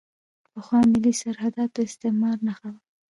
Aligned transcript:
پخوا 0.51 0.79
ملي 0.91 1.13
سرحدات 1.21 1.69
د 1.73 1.77
استعمار 1.89 2.37
نښه 2.47 2.67
وو. 2.73 2.79